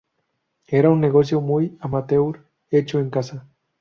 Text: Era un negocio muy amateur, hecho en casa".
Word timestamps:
Era 0.65 0.89
un 0.89 0.99
negocio 0.99 1.41
muy 1.41 1.77
amateur, 1.79 2.43
hecho 2.71 2.97
en 2.99 3.11
casa". 3.11 3.47